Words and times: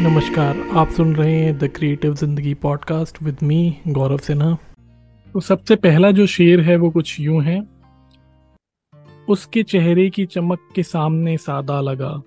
नमस्कार, 0.00 0.68
आप 0.72 0.90
सुन 0.90 1.16
रहे 1.16 1.34
हैं 1.34 1.58
the 1.58 1.68
creative 1.68 2.14
Zindagi 2.14 2.54
podcast 2.54 3.22
with 3.22 3.36
me 3.42 3.76
Gaurav 3.88 4.18
Sinha. 4.18 4.58
तो 5.32 5.40
सबसे 5.40 5.76
पहला 5.76 6.10
जो 6.10 6.26
शेर 6.26 6.60
है, 6.60 6.76
वो 6.76 6.90
कुछ 6.90 7.20
यूँ 7.20 7.42
है। 7.42 7.68
उसके 9.28 9.62
चेहरे 9.62 10.10
की 10.10 10.26
चमक 10.26 10.58
के 10.74 10.82
सामने 10.82 11.36
सादा 11.36 11.80
लगा। 11.80 12.22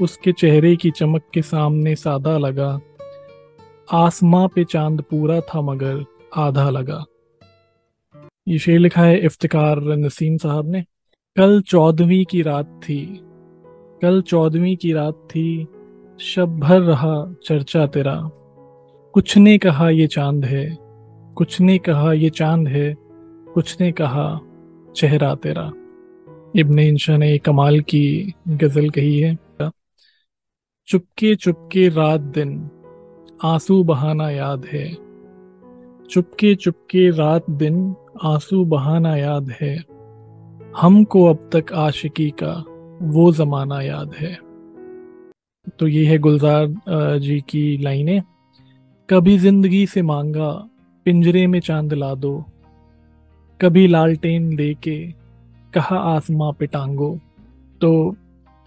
उसके 0.00 0.32
चेहरे 0.32 0.76
की 0.76 0.90
चमक 0.90 1.22
के 1.34 1.42
सामने 1.42 1.96
सादा 1.96 2.38
लगा। 2.38 2.80
आसमां 3.92 4.48
पे 4.48 4.64
चाँद 4.64 5.02
पूरा 5.02 5.40
था, 5.40 5.60
मगर 5.60 6.04
आधा 6.36 6.70
लगा। 6.70 7.04
ये 8.48 8.58
शेर 8.58 8.78
लिखा 8.78 9.02
है 9.02 9.18
इफ्तिकार 9.18 9.80
नसीम 9.80 10.36
साहब 10.36 10.70
ने। 10.70 10.84
कल 11.36 11.60
चौदहवीं 11.60 12.24
की 12.24 12.42
रात 12.42 12.80
थी। 12.82 13.25
कल 14.02 14.22
चौदहवीं 14.22 14.76
की 14.76 14.92
रात 14.92 15.14
थी, 15.14 15.66
शब 16.20 16.58
भर 16.58 16.80
रहा 16.80 17.34
चर्चा 17.44 17.86
तेरा। 17.86 18.30
कुछ 19.14 19.36
ने 19.36 19.58
कहा 19.58 19.90
ये 19.90 20.06
चाँद 20.06 20.44
है, 20.44 20.78
कुछ 21.36 21.60
ने 21.60 21.78
कहा 21.78 22.12
ये 22.12 22.30
चाँद 22.30 22.68
है, 22.68 22.96
कुछ 23.54 23.80
ने 23.80 23.92
कहा 23.92 24.40
चेहरा 24.96 25.34
तेरा। 25.34 25.72
इब्ने 26.56 26.88
इंशा 26.88 27.16
ने 27.16 27.38
कमाल 27.38 27.80
की 27.80 28.34
गज़ल 28.48 28.90
कही 28.90 29.20
है। 29.20 29.38
चुपके 30.88 31.34
चुपके 31.34 31.88
रात 31.88 32.20
दिन, 32.20 32.70
आँसू 33.44 33.84
बहाना 33.84 34.30
याद 34.30 34.64
है। 34.72 34.94
चुपके 36.10 36.54
चुपके 36.54 37.10
रात 37.10 37.50
दिन, 37.50 37.94
आँसू 38.22 38.64
बहाना 38.64 39.16
याद 39.16 39.50
है। 39.60 39.84
हमको 40.76 41.24
अब 41.24 41.50
तक 41.52 41.72
आशिकी 41.72 42.30
का 42.30 42.64
वो 43.02 43.30
जमाना 43.32 43.80
याद 43.82 44.12
है। 44.14 44.36
तो 45.78 45.86
ये 45.86 46.04
है 46.06 46.18
गुलजार 46.18 47.18
जी 47.20 47.40
की 47.40 47.76
लाइनें। 47.78 48.22
कभी 49.08 49.36
ज़िंदगी 49.38 49.86
से 49.86 50.02
मांगा, 50.02 50.50
पिंजरे 51.06 51.46
में 51.46 51.58
चाँद 51.60 51.92
ला 51.94 52.14
दो। 52.14 52.44
कभी 53.60 53.86
लालटेन 53.86 54.52
लेके 54.52 54.96
कहा 55.74 55.98
आसमां 56.14 56.52
पे 56.52 56.66
टांगो। 56.66 57.18
तो 57.80 58.16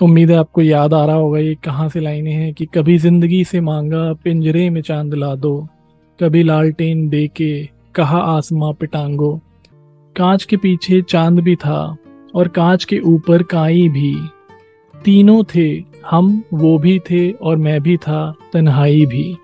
उम्मीद 0.02 0.32
है 0.32 0.38
आपको 0.38 0.62
याद 0.62 0.94
आ 0.94 1.04
रहा 1.06 1.16
होगा 1.16 1.40
ये 1.40 1.56
कहाँ 1.56 1.88
से 1.90 2.00
लाइनें 2.00 2.32
हैं 2.34 2.54
कि 2.54 2.66
कभी 2.66 2.98
ज़िंदगी 2.98 3.44
से 3.46 3.62
मांगा, 3.62 4.14
पिंजरे 4.14 4.70
में 4.70 4.82
चाँद 4.82 5.14
ला 5.14 5.34
दो। 5.36 5.68
कभी 6.20 6.44
लालटेन 6.44 7.08
दे 7.10 7.28
के 7.28 7.70
कहा 7.96 8.18
आसमां 8.28 8.74
पे 8.74 8.86
टांगो। 8.88 9.40
कांच 10.16 10.44
के 10.44 10.58
पीछे 10.58 11.02
चाँद 11.02 11.40
भी 11.40 11.56
था 11.56 11.98
और 12.36 12.48
कांच 12.48 12.86
के 12.86 13.00
ऊपर 13.00 13.44
काई 13.44 13.90
भी। 13.90 14.16
तीनों 15.06 15.44
थे, 15.56 15.84
हम, 16.12 16.44
वो 16.54 16.78
भी 16.78 17.00
थे 17.00 17.32
और 17.32 17.58
मैं 17.58 17.82
भी 17.82 17.98
था, 17.98 18.36
तन्हाई 18.54 19.06
भी। 19.06 19.38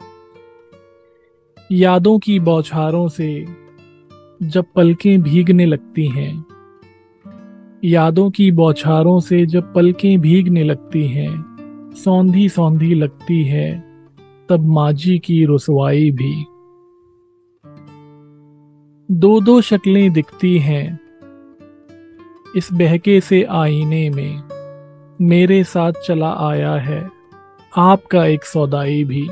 यादों 1.72 2.20
की 2.20 2.40
बौछारों 2.40 3.08
से 3.08 3.46
जब 4.44 4.66
पलकें 4.76 5.22
भीगने 5.22 5.66
लगती 5.66 6.08
हैं। 6.08 6.46
यादों 7.84 8.32
की 8.32 8.52
बौछारों 8.52 9.20
से 9.20 9.46
जब 9.46 9.74
पलकें 9.74 10.22
भीगने 10.22 10.64
लगती 10.64 11.08
हैं। 11.08 11.56
सौंधी 11.96 12.50
सौंधी 12.50 12.94
लगती 12.94 13.44
है, 13.44 13.84
तब 14.50 14.68
माजी 14.68 15.20
की 15.20 15.46
रसवाई 15.46 16.12
भी। 16.12 16.46
दो 19.12 19.42
दो 19.42 19.62
शक्लें 19.62 20.14
दिखती 20.14 20.60
हैं 20.60 21.05
इस 22.56 22.70
बहके 22.74 23.22
से 23.22 23.44
आईने 23.44 24.10
में 24.10 24.42
मेरे 25.22 25.64
साथ 25.64 25.94
चला 26.08 26.32
आया 26.32 26.76
है। 26.76 27.10
आपका 27.78 28.26
एक 28.26 28.46
सौदाई 28.46 29.04
भी। 29.04 29.28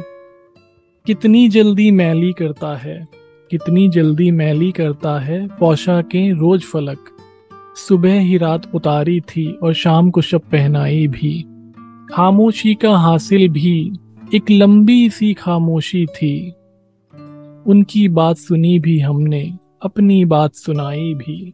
कितनी 1.05 1.49
जल्दी 1.49 1.91
मैली 1.91 2.33
करता 2.33 2.75
है, 2.75 3.07
कितनी 3.51 3.89
जल्दी 3.89 4.31
मैली 4.31 4.71
करता 4.71 5.19
है 5.19 5.47
पोशाकें 5.47 6.33
रोज 6.33 6.63
फलक। 6.63 6.99
सुबह 7.75 8.19
ही 8.19 8.37
रात 8.37 8.75
उतारी 8.75 9.19
थी 9.21 9.51
और 9.51 9.73
शाम 9.73 10.11
को 10.11 10.21
शब 10.21 10.41
पहनाई 10.41 11.07
भी। 11.07 11.45
खामोशी 12.13 12.75
का 12.75 12.97
हासिल 12.97 13.49
भी, 13.49 13.93
एक 14.35 14.51
लंबी 14.51 15.09
सी 15.09 15.33
खामोशी 15.33 16.05
थी। 16.05 16.49
उनकी 17.67 18.07
बात 18.09 18.37
सुनी 18.37 18.79
भी 18.79 18.99
हमने, 18.99 19.57
अपनी 19.83 20.25
बात 20.25 20.55
सुनाई 20.55 21.13
भी। 21.13 21.53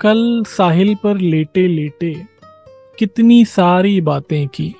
कल 0.00 0.42
साहिल 0.46 0.94
पर 0.94 1.18
लेटे 1.18 1.68
लेटे 1.68 2.14
कितनी 2.98 3.44
सारी 3.44 4.00
बातें 4.00 4.48
की। 4.48 4.74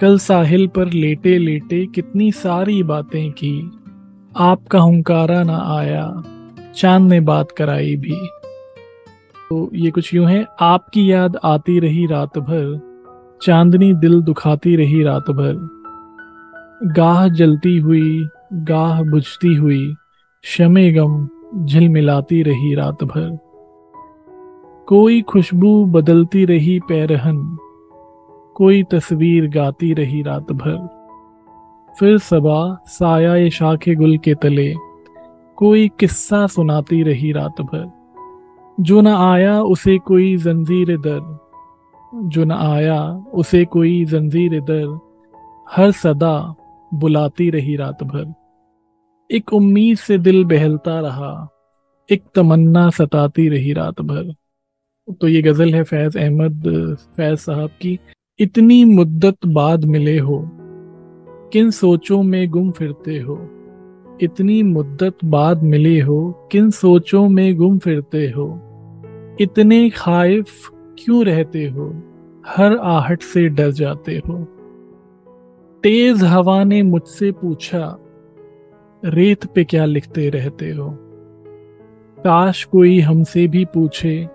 कल 0.00 0.18
साहिल 0.18 0.66
पर 0.68 0.92
लेटे 0.92 1.38
लेटे 1.38 1.86
कितनी 1.86 2.32
सारी 2.32 2.82
बातें 2.82 3.32
की। 3.32 3.70
आपका 4.36 4.78
हुंकारा 4.78 5.42
ना 5.42 5.56
आया, 5.78 6.22
चाँद 6.76 7.10
ने 7.10 7.20
बात 7.20 7.52
कराई 7.52 7.96
भी। 7.96 8.28
तो 9.48 9.70
ये 9.74 9.90
कुछ 9.90 10.14
यूँ 10.14 10.26
है, 10.26 10.46
आपकी 10.60 11.12
याद 11.12 11.38
आती 11.44 11.78
रही 11.78 12.06
रात 12.06 12.38
भर 12.38 12.80
चांदनी 13.42 13.92
दिल 13.94 14.22
दुखाती 14.22 14.76
रही 14.76 15.02
रात 15.02 15.30
भर 15.30 15.54
गाह 16.96 17.28
जलती 17.28 17.78
हुई, 17.78 18.28
गाह 18.52 19.02
बुझती 19.02 19.54
हुई, 19.54 19.94
शमे 20.44 20.92
गम 20.92 21.28
झिलमिलाती 21.64 22.42
रही 22.42 22.74
रात 22.74 23.04
भर 23.04 23.45
कोई 24.88 25.22
खुशबू 25.22 25.70
बदलती 25.84 26.44
रही 26.44 26.78
पैरहन, 26.80 27.38
कोई 28.56 28.82
तस्वीर 28.82 29.48
गाती 29.50 29.92
रही 29.94 30.22
रात 30.22 30.52
भर 30.52 30.76
फिर 31.94 32.18
सबा 32.18 32.58
साया 32.88 33.48
शाखे 33.48 33.94
गुल 33.94 34.16
के 34.18 34.34
तले, 34.34 34.74
कोई 35.58 35.88
किस्सा 36.00 36.46
सुनाती 36.46 37.02
रही 37.02 37.32
रात 37.32 37.60
भर 37.62 37.90
जो 38.78 39.00
न 39.00 39.06
आया 39.06 39.60
उसे 39.64 39.98
कोई 39.98 40.36
जंजीर 40.36 40.96
दर, 40.98 41.20
जो 42.24 42.44
न 42.44 42.52
आया 42.52 43.00
उसे 43.34 43.64
कोई 43.64 44.04
जंजीर 44.04 44.60
दर, 44.60 44.98
हर 45.66 45.90
सदा 45.90 46.54
बुलाती 46.92 47.50
रही 47.50 47.76
रात 47.76 48.02
भर 48.04 48.32
एक 49.30 49.52
उम्मीद 49.52 49.96
से 49.98 50.18
दिल 50.18 50.44
बहलता 50.44 50.98
रहा, 51.00 51.48
एक 52.08 52.24
तमन्ना 52.34 52.90
सताती 52.90 53.48
रही 53.48 53.72
रात 53.72 54.00
भर 54.02 54.34
तो 55.20 55.28
ये 55.28 55.42
गज़ल 55.42 55.74
है 55.74 55.82
फैज 55.82 56.16
अहमद, 56.16 56.62
फैज 57.16 57.38
साहब 57.38 57.70
की। 57.80 57.98
इतनी 58.38 58.84
मुद्दत 58.84 59.36
बाद 59.46 59.84
मिले 59.84 60.18
हो, 60.18 60.50
किन 61.52 61.70
सोचों 61.70 62.22
में 62.22 62.50
गुम 62.50 62.70
फिरते 62.70 63.18
हो? 63.18 63.50
इतनी 64.22 64.62
मुद्दत 64.62 65.14
बाद 65.24 65.62
मिले 65.62 66.00
हो, 66.00 66.48
किन 66.52 66.70
सोचों 66.70 67.28
में 67.28 67.56
गुम 67.56 67.78
फिरते 67.78 68.30
हो? 68.30 68.62
इतने 69.40 69.90
खाइफ 69.90 70.70
क्यों 70.98 71.24
रहते 71.24 71.68
हो? 71.68 72.02
हर 72.46 72.76
आहट 72.76 73.22
से 73.22 73.48
डर 73.48 73.70
जाते 73.70 74.22
हो। 74.28 74.44
तेज 75.82 76.22
हवा 76.22 76.64
ने 76.64 76.82
मुझसे 76.82 77.32
पूछा, 77.32 77.98
रेत 79.04 79.46
पे 79.46 79.64
क्या 79.64 79.84
लिखते 79.84 80.30
रहते 80.30 80.70
हो? 80.70 80.90
काश 82.18 82.64
कोई 82.64 83.00
हमसे 83.00 83.46
भी 83.46 83.64
पूछे 83.64 84.28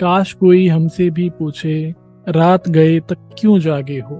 काश 0.00 0.32
कोई 0.32 0.68
हमसे 0.68 1.10
भी 1.10 1.30
पूछे, 1.30 1.94
रात 2.28 2.68
गए 2.68 3.00
तक 3.00 3.30
क्यों 3.38 3.58
जागे 3.58 3.98
हो? 4.00 4.16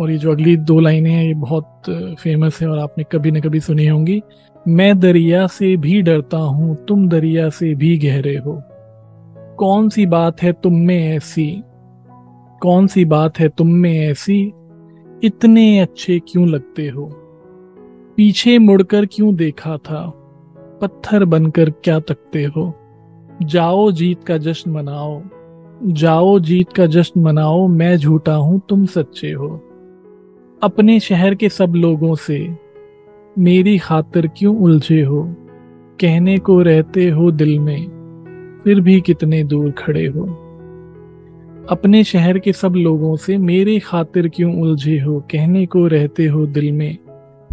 और 0.00 0.10
ये 0.10 0.18
जो 0.18 0.30
अगली 0.30 0.56
दो 0.56 0.80
लाइनें 0.80 1.10
हैं, 1.10 1.24
ये 1.24 1.34
बहुत 1.34 1.82
फ़ेमस 2.22 2.60
है 2.60 2.68
और 2.68 2.78
आपने 2.78 3.04
कभी 3.12 3.30
ना 3.30 3.40
कभी 3.40 3.60
सुनी 3.60 3.86
होंगी। 3.86 4.22
मैं 4.68 5.00
दरिया 5.00 5.46
से 5.46 5.76
भी 5.76 6.02
डरता 6.02 6.36
हूँ, 6.36 6.76
तुम 6.88 7.08
दरिया 7.08 7.48
से 7.48 7.74
भी 7.74 7.98
गहरे 7.98 8.36
हो। 8.36 8.62
कौन 9.58 9.88
सी 9.88 10.06
बात 10.06 10.42
है 10.42 10.52
तुम 10.52 10.74
में 10.74 11.16
ऐसी? 11.16 11.62
कौन 12.62 12.86
सी 12.86 13.04
बात 13.04 13.38
है 13.38 13.48
तुम 13.48 13.66
में 13.66 13.98
ऐसी? 13.98 14.52
इतने 15.24 15.80
अच्छे 15.80 16.18
क्यों 16.18 16.48
लगते 16.48 16.88
हो? 16.88 17.12
पीछे 18.16 18.58
मुड़कर 18.58 19.06
क्यों 19.06 19.34
देखा 19.34 19.76
था? 19.76 20.12
पत्थर 20.82 21.24
बनकर 21.24 21.70
क्या 21.70 22.00
तकते 22.00 22.44
हो? 22.44 22.74
जाओ 23.42 23.90
जीत 23.90 24.24
का 24.24 24.38
जश्न 24.38 24.70
मनाओ। 24.70 25.22
जाओ 25.84 26.38
जीत 26.38 26.72
का 26.72 26.86
जश्न 26.86 27.20
मनाओ, 27.20 27.66
मैं 27.66 27.96
झूठा 27.96 28.34
हूँ, 28.34 28.60
तुम 28.68 28.86
सच्चे 28.86 29.32
हो। 29.32 29.48
अपने 30.62 31.00
शहर 31.00 31.34
के 31.34 31.48
सब 31.48 31.72
लोगों 31.74 32.14
से, 32.14 32.56
मेरी 33.38 33.78
खातिर 33.78 34.26
क्यों 34.26 34.56
उलझे 34.56 35.02
हो? 35.02 35.34
कहने 36.00 36.38
को 36.38 36.62
रहते 36.62 37.10
हो 37.10 37.30
दिल 37.30 37.58
में, 37.58 37.86
फिर 38.64 38.80
भी 38.80 39.00
कितने 39.00 39.44
दूर 39.44 39.70
खड़े 39.70 40.06
हो? 40.06 40.24
अपने 41.70 42.04
शहर 42.04 42.38
के 42.38 42.52
सब 42.52 42.72
लोगों 42.72 43.16
से, 43.16 43.38
मेरी 43.38 43.78
खातिर 43.78 44.28
क्यों 44.28 44.60
उलझे 44.60 45.00
हो? 45.00 45.20
कहने 45.20 45.66
को 45.66 45.86
रहते 45.86 46.26
हो 46.26 46.46
दिल 46.46 46.72
में, 46.72 46.98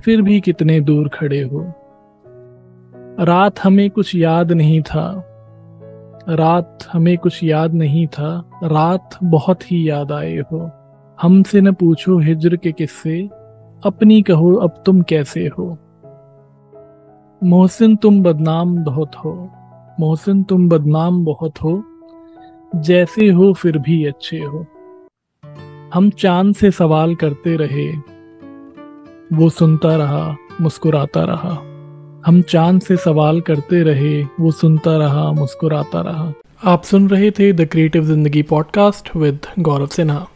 फिर 0.06 0.22
भी 0.22 0.42
कितने 0.42 0.80
दूर 0.80 1.08
खड़े 1.08 1.42
हो? 1.42 1.72
रात 3.20 3.60
हमें 3.60 3.90
कुछ 3.90 4.16
याद 4.16 4.52
नहीं 4.52 4.82
था। 4.82 5.32
रात 6.30 6.80
हमें 6.94 7.18
कुछ 7.18 7.44
याद 7.44 7.74
नहीं 7.74 8.08
था। 8.08 8.50
रात 8.64 9.10
बहुत 9.24 9.72
ही 9.72 9.90
याद 9.90 10.12
आए 10.12 10.38
हो। 10.38 10.72
हमसे 11.22 11.62
न 11.62 11.74
पूछो 11.74 12.18
हिजर 12.18 12.56
के 12.56 12.72
किस्से। 12.72 13.30
अपनी 13.86 14.22
कहो 14.22 14.56
अब 14.56 14.84
तुम 14.86 15.02
कैसे 15.02 15.48
हो। 15.48 15.78
मोहसिन 17.44 17.96
तुम 17.96 18.24
बदनाम 18.24 18.84
बहुत 18.84 19.16
हो। 19.16 19.50
मोहसिन 20.00 20.44
तुम 20.44 20.70
बदनाम 20.70 21.26
बहुत 21.26 21.64
हो। 21.64 21.84
जैसे 22.76 23.30
हो 23.30 23.54
फिर 23.54 23.78
भी 23.78 24.06
अच्छे 24.06 24.40
हो। 24.40 24.66
हम 25.94 26.10
चाँद 26.10 26.56
से 26.56 26.72
सवाल 26.72 27.16
करते 27.16 27.56
रहे। 27.56 27.92
वो 29.34 29.50
सुनता 29.50 29.96
रहा, 29.96 30.36
मुस्कुराता 30.62 31.24
रहा। 31.24 31.75
हम 32.26 32.42
चाँद 32.42 32.82
से 32.82 32.98
सवाल 32.98 33.42
करते 33.42 33.84
रहे, 33.84 34.24
वो 34.40 34.52
सुनता 34.52 34.98
रहा, 34.98 35.32
मुस्कुराता 35.32 36.02
रहा। 36.02 36.34
आप 36.64 36.84
सुन 36.84 37.10
रहे 37.10 37.32
थे 37.32 37.54
the 37.54 37.66
creative 37.66 38.04
Zindagi 38.04 38.42
podcast 38.42 39.16
with 39.16 39.40
Gaurav 39.60 39.88
Sinha 39.88 40.28